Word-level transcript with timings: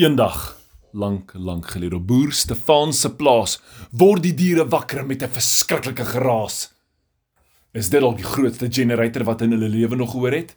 Eendag, 0.00 0.56
lank, 0.92 1.32
lank 1.34 1.66
gelede 1.74 1.98
op 1.98 2.06
boer 2.08 2.30
Stefan 2.32 2.94
se 2.96 3.10
plaas, 3.12 3.58
word 3.92 4.22
die 4.24 4.32
diere 4.32 4.64
wakker 4.72 5.02
met 5.04 5.22
'n 5.22 5.28
verskriklike 5.28 6.04
geraas. 6.04 6.72
Is 7.74 7.90
dit 7.90 8.00
dalk 8.00 8.16
die 8.16 8.24
grootste 8.24 8.70
generator 8.72 9.24
wat 9.24 9.42
in 9.42 9.50
hulle 9.52 9.68
lewe 9.68 9.96
nog 9.96 10.10
gehoor 10.10 10.32
het? 10.32 10.56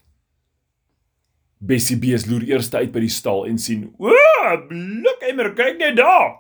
Bessie 1.60 1.98
Bees 1.98 2.26
loer 2.26 2.44
eers 2.44 2.74
uit 2.74 2.92
by 2.92 3.00
die 3.00 3.10
stal 3.10 3.46
en 3.46 3.58
sien: 3.58 3.94
"O, 4.00 4.16
blik 4.68 5.20
emmer, 5.29 5.54
kyk 5.54 5.78
net 5.78 5.98
daar. 5.98 6.39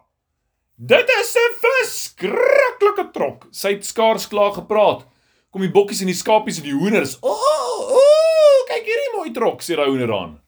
Dit 0.77 1.09
is 1.19 1.35
'n 1.35 1.53
verskriklike 1.59 3.11
trok." 3.11 3.47
Sy 3.51 3.73
het 3.73 3.85
skaars 3.85 4.27
klaar 4.27 4.53
gepraat. 4.53 5.05
Kom 5.51 5.61
die 5.61 5.71
bokkies 5.71 6.01
en 6.01 6.07
die 6.07 6.15
skapies 6.15 6.57
en 6.57 6.63
die 6.63 6.79
hoenders. 6.79 7.17
"O, 7.21 7.35
o, 7.99 7.99
kyk 8.67 8.85
hierdie 8.85 9.17
mooi 9.17 9.31
trok," 9.31 9.61
sê 9.61 9.75
daai 9.75 9.89
hoender 9.89 10.13
aan. 10.13 10.42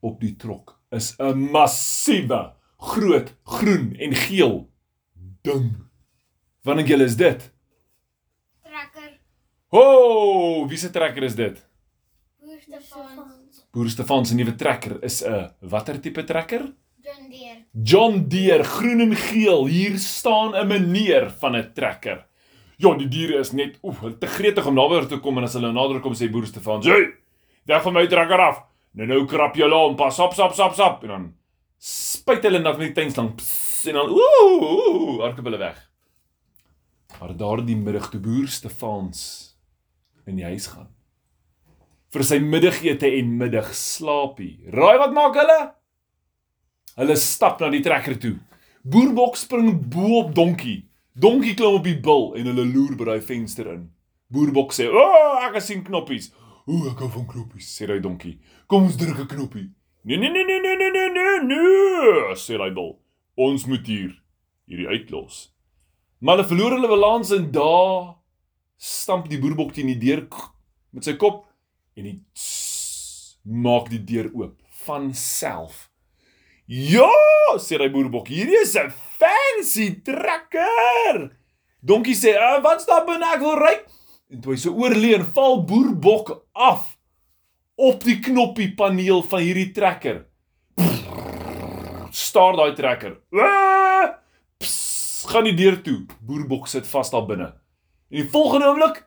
Op 0.00 0.20
die 0.20 0.36
trok 0.36 0.78
is 0.90 1.14
'n 1.18 1.50
massiewe, 1.52 2.52
groot, 2.78 3.34
groen 3.44 3.94
en 3.98 4.14
geel 4.14 4.70
ding. 5.42 5.72
Wat 6.62 6.76
dink 6.76 6.88
julle 6.88 7.04
is 7.04 7.16
dit? 7.16 7.50
Trekker. 8.62 9.10
Ho, 9.68 9.80
oh, 9.80 10.68
wie 10.68 10.78
se 10.78 10.90
trekker 10.90 11.22
is 11.22 11.34
dit? 11.34 11.68
Boer 12.40 12.60
Stefan. 12.60 13.32
Boer 13.72 13.88
Stefan 13.88 14.26
se 14.26 14.34
nuwe 14.34 14.54
trekker 14.54 15.02
is 15.02 15.22
'n 15.22 15.50
watter 15.60 16.00
tipe 16.00 16.24
trekker? 16.24 16.72
John 17.02 17.30
Deere. 17.30 17.64
John 17.82 18.28
Deere, 18.28 18.64
groen 18.64 19.00
en 19.00 19.16
geel. 19.16 19.66
Hier 19.66 19.98
staan 19.98 20.54
'n 20.54 20.66
meneer 20.66 21.30
van 21.30 21.56
'n 21.56 21.72
trekker. 21.74 22.26
Ja, 22.76 22.94
die 22.94 23.08
diere 23.08 23.38
is 23.38 23.52
net 23.52 23.78
oef, 23.82 24.00
te 24.18 24.26
gretig 24.26 24.66
om 24.66 24.74
naby 24.74 25.06
te 25.06 25.18
kom 25.18 25.36
en 25.38 25.44
as 25.44 25.52
hulle 25.52 25.72
nader 25.72 26.00
kom 26.00 26.14
sê 26.14 26.30
boer 26.30 26.46
Stefan: 26.46 26.80
"Jy, 26.80 27.12
weg 27.66 27.82
van 27.82 27.92
my 27.92 28.06
trekker 28.06 28.40
af. 28.40 28.69
Nou 28.98 29.06
nou 29.06 29.24
krap 29.30 29.56
jy 29.56 29.68
hom, 29.70 29.96
pas 29.96 30.18
op, 30.18 30.32
stop, 30.34 30.52
stop, 30.52 30.74
stop." 30.74 31.04
En 31.04 31.08
dan 31.08 31.26
spuit 31.78 32.42
hulle 32.42 32.60
net 32.60 32.78
met 32.78 32.90
die 32.90 32.96
tuinslang 33.02 33.34
pss, 33.36 33.86
en 33.88 34.00
dan 34.00 34.10
ooh, 34.12 35.20
hardloop 35.22 35.44
hulle 35.50 35.62
weg. 35.62 35.78
Maar 37.20 37.36
daardie 37.36 37.76
middag 37.76 38.10
toe 38.10 38.20
boer 38.20 38.48
Stefans 38.48 39.20
in 40.26 40.36
die 40.36 40.44
huis 40.44 40.66
gaan 40.70 40.90
vir 42.10 42.26
sy 42.26 42.40
middagete 42.42 43.08
en 43.20 43.34
middagslaapie. 43.38 44.70
Raai 44.74 44.98
wat 44.98 45.14
maak 45.14 45.36
hulle? 45.38 45.58
Hulle 46.98 47.16
stap 47.20 47.60
na 47.62 47.70
die 47.70 47.82
trekker 47.84 48.18
toe. 48.20 48.34
Boerbok 48.82 49.38
spring 49.38 49.76
bo 49.92 50.24
op 50.24 50.34
donkie. 50.34 50.80
Donkie 51.14 51.54
klim 51.58 51.78
op 51.78 51.86
die 51.86 51.98
bil 52.02 52.32
en 52.38 52.50
hulle 52.50 52.66
loer 52.66 52.96
by 52.98 53.06
daai 53.12 53.26
venster 53.26 53.70
in. 53.70 53.86
Boerbok 54.30 54.74
sê: 54.74 54.88
"O, 54.90 54.98
oh, 54.98 55.38
ek 55.46 55.60
sien 55.62 55.84
knoppies." 55.86 56.30
"O, 56.66 56.90
ek 56.90 56.98
hou 56.98 57.08
van 57.08 57.26
knoppies," 57.26 57.68
sê 57.76 57.86
daai 57.86 58.00
donkie. 58.00 58.38
"Kom 58.66 58.84
ons 58.84 58.96
druk 58.96 59.18
'n 59.18 59.26
knoppie." 59.26 59.70
"Nee, 60.04 60.16
nee, 60.16 60.30
nee, 60.30 60.44
nee, 60.44 60.60
nee, 60.60 60.76
nee, 60.76 60.90
nee, 60.90 61.10
nee, 61.10 61.40
nee," 61.42 62.34
sê 62.34 62.58
daai 62.58 62.72
bil. 62.74 62.98
"Ons 63.36 63.66
moet 63.66 63.86
hier 63.86 64.22
hierdie 64.66 64.88
uitlos." 64.88 65.52
Maar 66.20 66.36
hulle 66.36 66.48
verloor 66.48 66.70
hulle 66.70 66.88
balans 66.88 67.30
en 67.32 67.50
daar 67.50 68.16
stamp 68.76 69.28
die 69.28 69.38
boerbok 69.38 69.72
teen 69.72 69.86
die 69.86 69.98
deur 69.98 70.26
met 70.92 71.04
sy 71.04 71.14
kop 71.16 71.46
en 71.96 72.04
die 72.04 72.18
maak 73.44 73.88
die 73.88 74.02
deur 74.04 74.30
oop 74.34 74.58
van 74.84 75.14
self. 75.14 75.88
Ja, 76.66 77.10
sê 77.58 77.80
hy 77.80 77.88
boerbok, 77.90 78.28
hierdie 78.28 78.60
is 78.62 78.76
'n 78.76 78.92
fancy 79.18 80.02
trekker. 80.04 81.30
Donkie 81.82 82.14
sê, 82.14 82.36
uh, 82.36 82.62
"Wat 82.62 82.82
staan 82.82 83.06
binne? 83.06 83.26
Ek 83.34 83.40
wil 83.40 83.56
ry." 83.56 83.80
En 84.30 84.38
toe 84.38 84.54
hy 84.54 84.60
so 84.62 84.76
oorleen, 84.78 85.24
val 85.34 85.64
boerbok 85.66 86.28
af 86.54 86.92
op 87.80 88.04
die 88.04 88.20
knoppie 88.22 88.68
paneel 88.78 89.24
van 89.26 89.42
hierdie 89.42 89.70
trekker. 89.74 90.20
Staar 92.14 92.58
daai 92.58 92.74
trekker. 92.78 93.16
Pss, 94.60 95.26
gaan 95.30 95.48
die 95.48 95.56
deur 95.58 95.80
toe. 95.82 96.04
Boerbok 96.26 96.68
sit 96.70 96.86
vas 96.90 97.10
daar 97.10 97.26
binne. 97.26 97.48
En 98.10 98.20
die 98.20 98.28
volgende 98.30 98.70
oomblik 98.70 99.02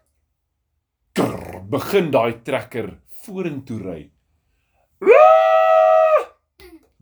begin 1.71 2.11
daai 2.11 2.41
trekker 2.43 2.91
vorentoe 3.23 3.79
ry. 3.79 4.01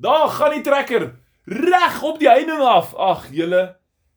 Daar 0.02 0.30
gaan 0.34 0.56
die 0.60 0.64
trekker 0.66 1.10
reg 1.46 1.98
op 2.06 2.22
die 2.22 2.30
heining 2.30 2.62
af. 2.62 2.94
Ag, 2.94 3.28
julle, 3.34 3.66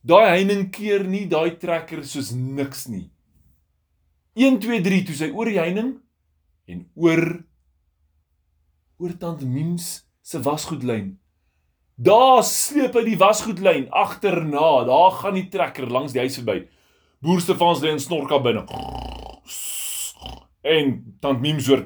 daai 0.05 0.29
heining 0.35 0.69
keer 0.73 1.09
nie 1.09 1.25
daai 1.29 1.57
trekker 1.61 2.05
soos 2.05 2.35
niks 2.37 2.87
nie. 2.93 3.14
1 4.35 4.59
2 4.61 4.83
3 4.83 5.03
toe 5.07 5.15
sy 5.15 5.29
oor 5.31 5.47
die 5.51 5.61
heining 5.61 5.93
en 6.67 6.87
oor 6.99 7.23
oor 8.99 9.13
tant 9.21 9.43
Mims 9.47 10.05
se 10.25 10.41
wasgoedlyn. 10.43 11.15
Daar 11.95 12.43
sleep 12.47 12.97
hy 12.99 13.05
die 13.07 13.19
wasgoedlyn 13.21 13.87
agterna. 13.95 14.85
Daar 14.89 15.13
gaan 15.21 15.37
die 15.39 15.49
trekker 15.53 15.87
langs 15.91 16.15
die 16.15 16.23
huis 16.25 16.39
verby. 16.41 16.65
Boer 17.23 17.43
Stefans 17.45 17.83
lê 17.85 17.93
in 17.95 18.03
snorka 18.03 18.41
binne. 18.43 18.65
En 20.65 20.97
tant 21.23 21.43
Mims 21.45 21.69
hoor 21.71 21.85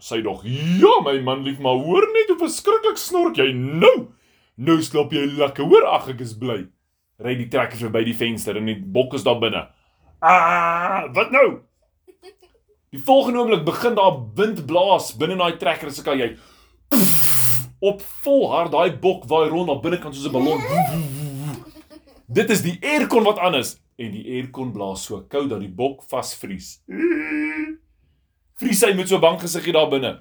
sy 0.00 0.20
dog. 0.22 0.44
Ja, 0.44 0.92
my 1.04 1.16
man 1.24 1.42
lief, 1.46 1.58
maar 1.62 1.80
hoor 1.80 2.06
net 2.14 2.30
hoe 2.30 2.38
verskriklik 2.44 3.00
snork 3.00 3.40
jy 3.40 3.50
nou. 3.56 4.10
Nou 4.60 4.78
slaap 4.84 5.14
jy 5.16 5.26
lekker. 5.40 5.66
Hoor, 5.66 5.88
ag 5.96 6.10
ek 6.14 6.22
is 6.24 6.36
bly. 6.38 6.62
Ry 7.20 7.34
die 7.36 7.50
trekker 7.52 7.88
verby 7.88 8.04
die 8.06 8.16
venster 8.16 8.56
en 8.60 8.68
die 8.70 8.78
bok 8.78 9.16
is 9.18 9.26
daar 9.26 9.40
binne. 9.42 9.66
Ah, 10.20 11.08
wat 11.14 11.30
nou? 11.30 11.58
Die 12.90 13.00
volgende 13.02 13.38
oomblik 13.38 13.64
begin 13.64 13.94
daar 13.94 14.18
wind 14.34 14.66
blaas 14.66 15.12
binne 15.16 15.36
daai 15.38 15.56
trekker 15.56 15.92
se 15.94 16.02
kan 16.02 16.18
jy 16.18 16.34
op 17.80 18.02
vol 18.24 18.50
hard 18.50 18.72
daai 18.74 18.90
bok 19.00 19.24
waai 19.30 19.48
rond 19.48 19.70
na 19.70 19.78
binnekant 19.80 20.14
soos 20.14 20.26
'n 20.28 20.32
ballon. 20.32 20.60
Dit 22.26 22.50
is 22.50 22.62
die 22.62 22.76
aircon 22.82 23.24
wat 23.24 23.38
aan 23.38 23.54
is 23.54 23.80
en 23.96 24.10
die 24.12 24.26
aircon 24.36 24.72
blaas 24.72 25.04
so 25.04 25.22
koud 25.22 25.48
dat 25.48 25.60
die 25.60 25.72
bok 25.72 26.02
vasvries. 26.02 26.82
Vries 28.60 28.84
hy 28.84 28.92
met 28.92 29.08
so 29.08 29.18
bang 29.18 29.40
gesiggie 29.40 29.72
daar 29.72 29.88
binne. 29.88 30.20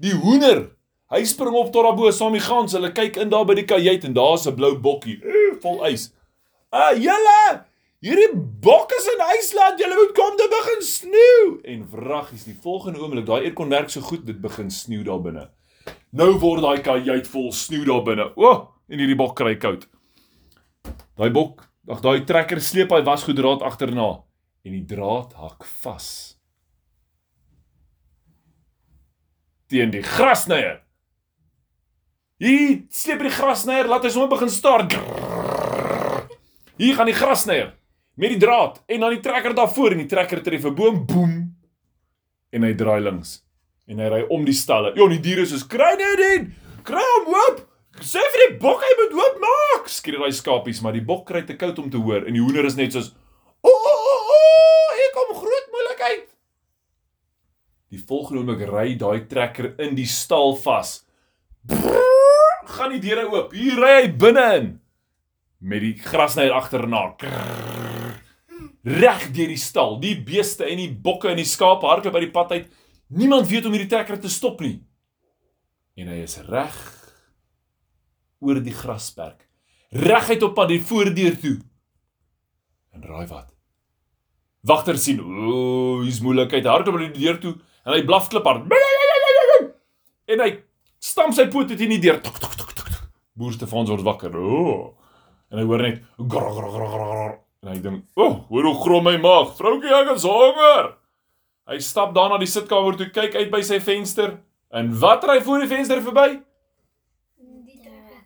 Die 0.00 0.14
hoender, 0.14 0.70
hy 1.10 1.24
spring 1.24 1.54
op 1.54 1.72
tot 1.72 1.84
daarbo 1.84 2.10
saam 2.10 2.32
die 2.32 2.40
gans. 2.40 2.72
Hulle 2.72 2.92
kyk 2.92 3.16
in 3.16 3.28
daar 3.28 3.44
by 3.44 3.54
die 3.54 3.64
kajuit 3.68 4.04
en 4.04 4.14
daar's 4.14 4.46
'n 4.46 4.54
blou 4.54 4.78
bokkie 4.78 5.20
vol 5.60 5.84
ys. 5.84 6.14
Ah, 6.70 6.94
julle! 6.96 7.67
Hierdie 7.98 8.30
bok 8.62 8.92
is 8.94 9.06
in 9.10 9.22
IJsland. 9.24 9.80
Julle 9.82 9.96
moet 9.98 10.12
kom, 10.14 10.36
dit 10.38 10.52
begin 10.52 10.82
sneeu. 10.86 11.46
En 11.66 11.82
vraggies, 11.90 12.44
die 12.46 12.58
volgende 12.62 13.02
oomblik, 13.02 13.26
daai 13.26 13.48
aircon 13.48 13.72
werk 13.74 13.90
so 13.90 14.04
goed, 14.06 14.22
dit 14.26 14.38
begin 14.40 14.70
sneeu 14.70 15.02
daar 15.06 15.22
binne. 15.22 15.48
Nou 16.14 16.30
word 16.38 16.62
daai 16.62 16.82
kajuit 16.84 17.26
vol 17.32 17.48
sneeu 17.52 17.82
daar 17.88 18.04
binne. 18.06 18.28
O, 18.38 18.46
oh, 18.46 18.60
en 18.86 19.02
hierdie 19.02 19.18
bok 19.18 19.34
kry 19.40 19.56
koud. 19.58 19.88
Daai 21.18 21.32
bok, 21.34 21.64
ag 21.90 22.02
daai 22.04 22.22
trekker 22.28 22.62
sleep 22.62 22.94
hy 22.94 23.00
wasgoeddraad 23.06 23.64
agterna 23.66 24.10
en 24.62 24.76
die 24.76 24.84
draad 24.86 25.34
hak 25.40 25.66
vas. 25.82 26.10
Teen 29.68 29.90
die 29.90 30.04
grasnyer. 30.06 30.84
Hier 32.38 32.84
sleep 32.94 33.26
die 33.26 33.34
grasnyer, 33.34 33.90
laat 33.90 34.06
hy 34.06 34.14
sommer 34.14 34.30
begin 34.36 34.54
staar. 34.54 34.86
Hier 36.78 36.94
gaan 36.94 37.10
die 37.10 37.18
grasnyer 37.18 37.74
met 38.18 38.34
die 38.34 38.40
draad 38.42 38.80
en 38.86 39.00
dan 39.00 39.14
die 39.14 39.22
trekker 39.22 39.54
daarvoor 39.54 39.94
en 39.94 40.02
die 40.02 40.10
trekker 40.10 40.42
tref 40.42 40.64
'n 40.66 40.74
boom, 40.74 41.06
boem. 41.06 41.34
En 42.50 42.62
hy 42.62 42.74
draai 42.74 43.00
links 43.00 43.42
en 43.88 43.98
hy 43.98 44.08
ry 44.12 44.20
om 44.28 44.44
die 44.44 44.56
stalle. 44.56 44.92
Ja, 44.96 45.06
die 45.08 45.20
diere 45.20 45.46
soos 45.46 45.64
kry 45.66 45.94
net 45.96 46.20
in. 46.36 46.54
Kry 46.84 47.04
hom 47.14 47.32
oop. 47.32 47.62
Sê 48.04 48.20
vir 48.34 48.44
die 48.44 48.58
bok 48.62 48.82
hy 48.84 48.90
moet 49.00 49.14
oop 49.16 49.38
maak. 49.42 49.88
Skree 49.88 50.18
daai 50.20 50.32
skapies, 50.32 50.82
maar 50.82 50.92
die 50.92 51.04
bok 51.04 51.26
kry 51.26 51.42
te 51.42 51.56
koud 51.56 51.78
om 51.78 51.90
te 51.90 51.96
hoor 51.96 52.26
en 52.26 52.36
die 52.36 52.42
hoender 52.42 52.68
is 52.68 52.76
net 52.76 52.92
soos 52.92 53.14
o, 53.62 53.70
o, 53.70 53.94
o, 54.12 54.16
o, 54.34 54.42
hier 54.98 55.14
kom 55.16 55.32
groot 55.40 55.72
moeilikheid. 55.72 56.28
Die 57.88 58.02
volgende 58.04 58.42
oomblik 58.42 58.68
ry 58.68 58.94
daai 59.00 59.26
trekker 59.26 59.72
in 59.80 59.96
die 59.96 60.06
stal 60.06 60.54
vas. 60.56 61.02
Brrr, 61.66 62.68
gaan 62.76 62.92
die 62.92 63.00
deure 63.00 63.26
oop. 63.32 63.56
Hier 63.56 63.80
ry 63.80 63.94
hy 64.02 64.12
binne 64.12 64.46
in 64.60 64.70
met 65.58 65.82
die 65.82 65.96
grasnyer 65.98 66.52
agterna. 66.54 67.16
Reg 68.88 69.28
deur 69.36 69.50
die 69.52 69.60
stal. 69.60 69.98
Die 70.00 70.14
beeste 70.24 70.66
en 70.68 70.80
die 70.80 70.90
bokke 70.90 71.32
en 71.32 71.40
die 71.40 71.48
skape 71.48 71.88
hardloop 71.88 72.14
by 72.16 72.22
die 72.24 72.32
pad 72.34 72.54
uit. 72.54 72.68
Niemand 73.08 73.48
weet 73.50 73.66
om 73.68 73.74
hierdie 73.74 73.90
trekker 73.90 74.20
te 74.20 74.30
stop 74.32 74.62
nie. 74.64 74.78
En 75.98 76.10
hy 76.12 76.22
is 76.24 76.38
reg 76.46 76.76
oor 78.44 78.60
die 78.62 78.74
grasperk. 78.74 79.44
Reguit 79.90 80.44
op 80.46 80.54
pad 80.56 80.70
die 80.70 80.82
voordeur 80.84 81.36
toe. 81.40 81.56
En 82.94 83.04
raai 83.04 83.26
wat? 83.30 83.50
Wagter 84.68 84.98
sien, 85.00 85.20
ooh, 85.22 86.02
hier's 86.04 86.20
moeilikheid. 86.24 86.66
Hardloop 86.68 86.98
by 86.98 87.08
die 87.08 87.24
deur 87.24 87.40
toe 87.42 87.54
en 87.84 87.94
hy 87.96 88.04
blaf 88.06 88.30
kliphard. 88.32 88.68
En 90.28 90.42
hy 90.44 90.50
stamp 91.00 91.32
sy 91.32 91.46
pote 91.48 91.72
teen 91.80 91.94
die 91.94 92.02
deur. 92.04 92.18
Tok 92.20 92.36
tok 92.42 92.56
tok 92.60 92.72
tok. 92.76 92.88
Boer 93.38 93.54
Stefan 93.56 93.86
word 93.88 94.04
wakker. 94.04 94.34
Ooh. 94.36 94.90
En 95.48 95.62
hy 95.62 95.64
hoor 95.64 95.84
net 95.86 96.02
grr 96.18 96.50
grr 96.52 96.72
grr 96.74 96.90
grr. 96.92 97.30
En 97.62 97.72
hy 97.72 97.80
dink, 97.82 98.04
"O, 98.14 98.24
oh, 98.24 98.48
hoor 98.48 98.64
hoe 98.64 98.80
grom 98.82 99.04
my 99.04 99.16
maag. 99.16 99.56
Vroukie, 99.56 99.94
ek 99.94 100.14
is 100.14 100.22
honger." 100.22 100.94
Hy 101.66 101.78
stap 101.78 102.14
daar 102.14 102.30
na 102.30 102.38
die 102.38 102.46
sitkamer 102.46 102.96
toe, 102.96 103.10
kyk 103.10 103.34
uit 103.34 103.50
by 103.50 103.60
sy 103.60 103.80
venster. 103.80 104.38
En 104.70 104.98
wat 105.00 105.24
ry 105.24 105.40
voor 105.42 105.58
die 105.60 105.68
venster 105.68 106.00
verby? 106.02 106.40
Die 107.38 107.80
trekker. 107.82 108.24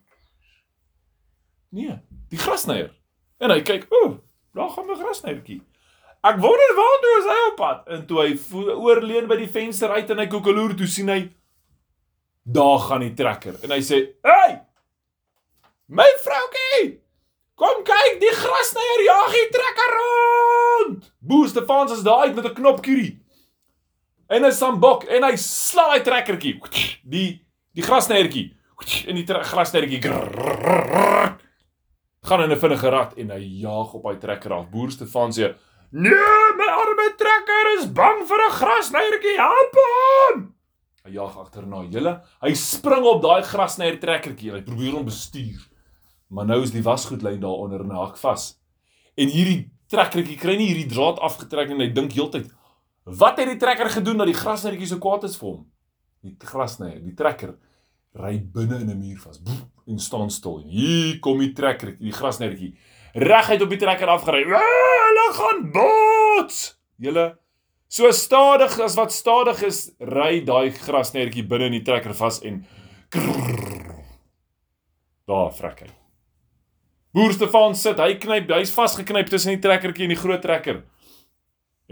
Nee, 1.70 1.98
die 2.30 2.38
grasnyer. 2.38 2.90
En 3.40 3.50
hy 3.50 3.60
kyk, 3.62 3.86
"O, 3.90 4.04
oh, 4.04 4.18
daar 4.54 4.70
gaan 4.70 4.90
'n 4.90 4.96
grasnyertjie." 4.96 5.62
Ek 6.22 6.38
wonder 6.38 6.74
waartoe 6.78 7.14
is 7.18 7.24
hy 7.26 7.38
op 7.50 7.56
pad? 7.56 7.88
En 7.88 8.06
toe 8.06 8.20
hy 8.20 8.38
oorleun 8.70 9.26
by 9.26 9.36
die 9.36 9.50
venster 9.50 9.90
uit 9.90 10.10
en 10.10 10.18
hy 10.18 10.26
koekeloer 10.26 10.76
toe 10.78 10.86
sien 10.86 11.08
hy 11.08 11.32
daar 12.42 12.78
gaan 12.78 13.00
die 13.00 13.14
trekker 13.14 13.58
en 13.62 13.70
hy 13.70 13.80
sê, 13.80 14.14
"Hey! 14.22 14.60
My 15.88 16.06
vroukie!" 16.22 17.00
Kom 17.62 17.84
kyk, 17.86 18.16
die 18.18 18.32
grasnyer 18.34 19.04
jag 19.06 19.34
die 19.36 19.48
trekker 19.54 19.92
rond." 19.98 21.12
Boer 21.22 21.48
Stefans 21.48 21.92
is 21.94 22.02
daar 22.02 22.26
uit 22.26 22.34
met 22.34 22.44
'n 22.44 22.54
knopkierie. 22.54 23.22
En 24.26 24.44
'n 24.44 24.52
sambok 24.52 25.04
en 25.04 25.22
hy 25.22 25.36
slaan 25.36 25.92
hy 25.92 26.00
trekkertjie. 26.00 26.60
Die 27.04 27.46
die 27.74 27.82
grasnyertjie 27.82 28.56
in 29.06 29.16
die 29.16 29.26
grasnyertjie 29.26 30.00
gaan 32.22 32.42
in 32.42 32.50
'n 32.50 32.58
vinnige 32.58 32.88
rat 32.88 33.14
en 33.14 33.30
hy 33.30 33.42
jaag 33.62 33.94
op 33.94 34.04
hy 34.04 34.16
trekker 34.16 34.52
af. 34.52 34.70
Boer 34.70 34.90
Stefan 34.90 35.30
sê: 35.30 35.54
"Nee, 35.90 36.52
my 36.56 36.66
arme 36.66 37.14
trekker 37.16 37.78
is 37.78 37.86
bang 37.86 38.26
vir 38.26 38.38
'n 38.38 38.50
grasnyertjie. 38.50 39.36
Help 39.36 39.74
hom!" 39.74 40.54
Hy 41.04 41.10
jaag 41.10 41.38
agterna. 41.38 41.82
Julle, 41.90 42.22
hy 42.40 42.54
spring 42.54 43.04
op 43.04 43.22
daai 43.22 43.42
grasnyer 43.42 43.98
trekkertjie 43.98 44.52
hy 44.52 44.62
probeer 44.62 44.92
hom 44.92 45.04
bestuur. 45.04 45.71
Maar 46.32 46.48
nou 46.48 46.62
is 46.64 46.72
die 46.72 46.84
wasgoedlyn 46.84 47.40
daaronder 47.42 47.84
en 47.84 47.92
hy 47.92 48.04
hak 48.06 48.16
vas. 48.22 48.54
En 49.20 49.28
hierdie 49.28 49.66
trekkertjie 49.92 50.38
kry 50.40 50.56
nie 50.56 50.70
hierdie 50.70 50.88
draad 50.88 51.20
afgetrek 51.20 51.74
en 51.74 51.82
hy 51.84 51.90
dink 51.92 52.14
heeltyd, 52.16 52.48
"Wat 53.04 53.38
het 53.38 53.48
die 53.48 53.60
trekker 53.60 53.90
gedoen 53.90 54.16
dat 54.18 54.26
die 54.26 54.40
grasnyertjie 54.40 54.86
so 54.86 54.98
kwaad 54.98 55.24
is 55.24 55.36
vir 55.36 55.48
hom?" 55.48 55.66
Die 56.22 56.36
grasnyer, 56.40 57.02
die 57.02 57.14
trekker 57.14 57.56
ry 58.14 58.38
binne 58.38 58.80
in 58.80 58.90
'n 58.90 58.98
muur 58.98 59.18
vas. 59.18 59.38
Boep, 59.38 59.68
en 59.86 59.98
staan 59.98 60.30
stil. 60.30 60.62
Hier 60.64 61.18
kom 61.20 61.38
die 61.38 61.52
trekker, 61.52 61.98
die 61.98 62.12
grasnyertjie, 62.12 62.74
reguit 63.14 63.62
op 63.62 63.68
die 63.68 63.78
trekker 63.78 64.08
afgery. 64.08 64.44
"Ah, 64.44 64.60
Hulle 65.12 65.32
gaan 65.32 65.72
bots!" 65.72 66.78
Julle 66.98 67.38
so 67.88 68.10
stadig 68.10 68.80
as 68.80 68.94
wat 68.96 69.12
stadig 69.12 69.62
is, 69.62 69.92
ry 70.00 70.40
daai 70.40 70.70
grasnyertjie 70.70 71.46
binne 71.46 71.66
in 71.66 71.72
die 71.72 71.84
trekker 71.84 72.14
vas 72.14 72.40
en 72.42 72.64
krrr, 73.10 74.04
daar 75.28 75.52
vrek 75.52 75.80
hy. 75.80 76.01
Boer 77.12 77.32
Stefan 77.32 77.74
sit, 77.76 77.98
hy 78.00 78.14
knyp, 78.16 78.48
hy's 78.56 78.72
vasgeknyp 78.72 79.28
tussen 79.28 79.52
die 79.52 79.60
trekkertjie 79.60 80.06
en 80.06 80.14
die 80.14 80.20
groot 80.20 80.40
trekker. 80.40 80.78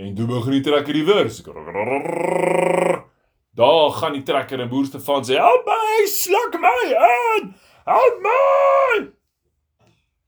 En 0.00 0.14
toe 0.16 0.26
begin 0.26 0.54
die 0.56 0.64
trekker 0.64 0.96
reverse. 0.96 1.42
Krrr. 1.44 3.02
Daar 3.60 3.90
gaan 3.98 4.14
die 4.16 4.22
trekker 4.24 4.62
en 4.64 4.70
boer 4.70 4.86
Stefan 4.88 5.26
sê: 5.28 5.36
"Help 5.36 5.66
my, 5.66 6.06
sluk 6.08 6.56
my 6.62 6.94
aan! 6.96 7.50
Help 7.84 8.22
my!" 8.24 9.10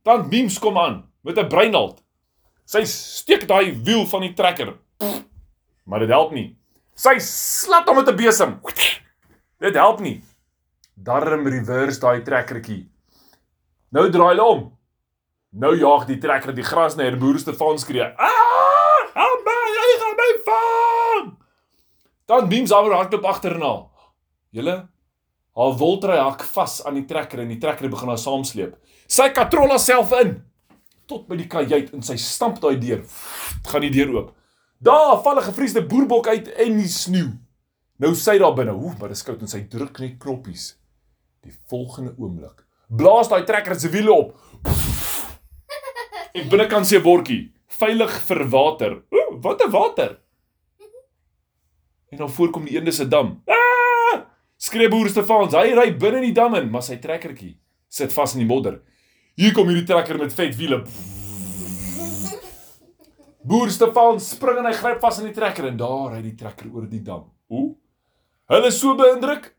Dan 0.04 0.28
Beams 0.28 0.58
kom 0.58 0.78
aan 0.78 1.08
met 1.22 1.38
'n 1.38 1.48
breinald. 1.48 2.02
Sy 2.64 2.84
steek 2.84 3.48
daai 3.48 3.72
wiel 3.84 4.04
van 4.06 4.20
die 4.20 4.34
trekker. 4.34 4.74
Maar 5.84 6.00
dit 6.00 6.08
help 6.08 6.32
nie. 6.32 6.56
Sy 6.94 7.18
slat 7.18 7.88
hom 7.88 7.96
met 7.96 8.08
'n 8.08 8.16
besem. 8.16 8.60
Dit 9.58 9.74
help 9.74 10.00
nie. 10.00 10.22
Darm 10.94 11.46
reverse 11.46 12.00
daai 12.00 12.22
trekkertjie. 12.22 12.90
Nou 13.90 14.10
draai 14.10 14.36
hulle 14.36 14.44
om. 14.44 14.78
Nou 15.52 15.74
jaag 15.76 16.06
die 16.08 16.16
trekker 16.16 16.54
die 16.56 16.64
gras 16.64 16.94
na 16.96 17.10
boer 17.20 17.36
Stefan 17.40 17.76
skree. 17.78 18.06
Ah! 18.16 19.00
Help 19.12 19.42
my, 19.44 19.56
hy 19.76 19.90
gaan 20.00 20.14
my 20.16 20.28
vang! 20.46 21.26
Dan 22.30 22.48
Beams 22.48 22.72
alweer 22.72 22.96
hardloop 22.96 23.28
agterna. 23.28 23.72
Julle 24.56 24.78
haar 25.52 25.74
woltry 25.76 26.16
hak 26.16 26.40
vas 26.54 26.78
aan 26.88 26.96
die 26.96 27.04
trekker 27.04 27.42
en 27.42 27.50
die 27.52 27.58
trekker 27.60 27.90
begin 27.92 28.08
haar 28.08 28.20
saamsleep. 28.20 28.78
Sy 29.04 29.28
katrol 29.36 29.68
haarself 29.74 30.14
in 30.22 30.38
tot 31.10 31.26
by 31.28 31.36
die 31.36 31.48
kajuit 31.52 31.92
en 31.92 32.00
sy 32.06 32.16
stamp 32.16 32.62
daai 32.62 32.80
deur. 32.80 33.04
Gaan 33.68 33.84
die 33.84 33.92
deur 33.92 34.14
oop. 34.16 34.32
Daar 34.80 35.20
val 35.20 35.36
'n 35.36 35.48
gevriesde 35.50 35.84
boerbok 35.84 36.32
uit 36.32 36.48
in 36.64 36.78
die 36.80 36.88
sneeu. 36.88 37.36
Nou 38.00 38.14
sy 38.14 38.38
daar 38.38 38.54
binne. 38.56 38.72
Oef, 38.72 38.98
maar 38.98 39.10
dis 39.10 39.22
koud 39.22 39.40
en 39.40 39.48
sy 39.48 39.68
druk 39.68 40.00
net 40.00 40.18
knoppies. 40.18 40.76
Die 41.44 41.52
volgende 41.68 42.14
oomblik 42.16 42.64
blaas 42.96 43.28
daai 43.28 43.44
trekker 43.44 43.78
se 43.80 43.88
wiele 43.88 44.12
op. 44.12 44.36
Ek 46.32 46.48
binnekant 46.48 46.88
sê 46.88 46.96
bordjie, 47.04 47.50
veilig 47.76 48.12
vir 48.28 48.46
water. 48.48 48.92
Ooh, 49.12 49.36
wat 49.44 49.60
'n 49.60 49.70
water. 49.70 50.18
En 52.10 52.18
dan 52.18 52.30
voorkom 52.30 52.64
die 52.64 52.76
eende 52.76 52.92
se 52.92 53.08
dam. 53.08 53.42
Ah! 53.46 54.24
Skree 54.56 54.88
boer 54.88 55.08
Stefans, 55.08 55.54
hy 55.54 55.72
ry 55.74 55.92
binne 55.92 56.16
in 56.22 56.32
die 56.32 56.32
dam 56.32 56.54
in, 56.54 56.70
maar 56.70 56.82
sy 56.82 56.96
trekkertjie 56.96 57.58
sit 57.88 58.12
vas 58.12 58.34
in 58.34 58.40
die 58.40 58.46
modder. 58.48 58.80
Hier 59.36 59.52
kom 59.52 59.68
hierdie 59.68 59.86
trekker 59.86 60.18
met 60.18 60.32
vet 60.32 60.56
wiele. 60.56 60.84
Boer 63.44 63.70
Stefan 63.70 64.20
spring 64.20 64.58
en 64.58 64.66
hy 64.66 64.72
gryp 64.72 65.00
vas 65.00 65.18
in 65.18 65.26
die 65.26 65.34
trekker 65.34 65.66
en 65.68 65.76
daar 65.76 66.12
ry 66.14 66.22
die 66.22 66.36
trekker 66.36 66.70
oor 66.72 66.86
die 66.88 67.02
dam. 67.02 67.26
Hoe? 67.48 67.74
Hulle 68.48 68.68
is 68.68 68.80
so 68.80 68.94
beïndruk. 68.94 69.52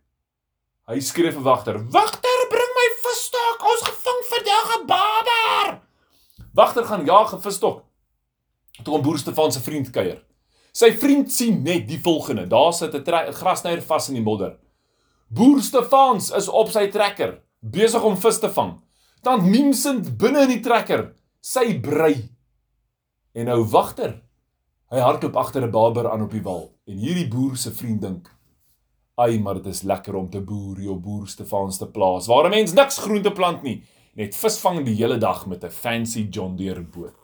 Hy 0.87 0.99
skree 0.99 1.31
vir 1.31 1.43
wagter: 1.43 1.77
"Wagter, 1.91 2.47
bring 2.49 2.71
my 2.79 2.87
visstok. 3.05 3.61
Ons 3.61 3.83
gevang 3.89 4.21
vandag 4.31 4.77
'n 4.79 4.87
baber." 4.87 5.02
Wagter 6.53 6.85
gaan 6.85 7.05
jaag 7.05 7.33
'n 7.33 7.41
visstok. 7.41 7.83
Toe 8.83 8.97
'n 8.97 9.01
boer 9.01 9.17
Stefan 9.17 9.51
se 9.51 9.59
vriend 9.59 9.89
kuier. 9.89 10.23
Sy 10.71 10.91
vriend 10.91 11.31
sien 11.31 11.63
net 11.63 11.87
die 11.87 11.99
volgende. 12.01 12.47
Daar 12.47 12.73
sit 12.73 12.93
'n 12.93 13.33
grasnyer 13.33 13.81
vas 13.81 14.07
in 14.07 14.13
die 14.13 14.23
modder. 14.23 14.57
Boer 15.27 15.61
Stefans 15.61 16.31
is 16.31 16.47
op 16.47 16.69
sy 16.69 16.87
trekker, 16.87 17.41
besig 17.59 18.03
om 18.03 18.17
vis 18.17 18.39
te 18.39 18.49
vang. 18.49 18.81
Dan 19.21 19.49
Mimsend 19.49 20.17
binne 20.17 20.41
in 20.41 20.49
die 20.49 20.59
trekker, 20.59 21.13
sy 21.41 21.79
brei. 21.79 22.29
En 23.33 23.45
nou 23.45 23.63
wagter. 23.65 24.21
Hy 24.91 24.99
hardloop 24.99 25.35
agter 25.35 25.63
'n 25.63 25.71
baber 25.71 26.11
aan 26.11 26.21
op 26.21 26.31
die 26.31 26.43
wal 26.43 26.71
en 26.85 26.97
hierdie 26.97 27.27
boer 27.27 27.57
se 27.57 27.71
vriend 27.71 28.01
dink: 28.01 28.29
"Ai, 29.17 29.39
maar 29.39 29.55
dit 29.55 29.65
is 29.65 29.81
lekker 29.81 30.15
om 30.15 30.29
te 30.29 30.41
boer 30.41 30.89
op 30.89 31.01
boer 31.01 31.27
Stefans 31.27 31.77
te 31.77 31.87
plaas 31.87 32.27
waar 32.27 32.45
'n 32.45 32.49
mens 32.49 32.73
niks 32.73 32.97
groente 32.97 33.31
plant 33.31 33.63
nie, 33.63 33.83
net 34.13 34.35
vis 34.35 34.59
vang 34.59 34.83
die 34.85 34.95
hele 34.95 35.17
dag 35.17 35.45
met 35.47 35.63
'n 35.63 35.69
fancy 35.69 36.27
John 36.29 36.55
Deere 36.55 36.81
boot." 36.81 37.22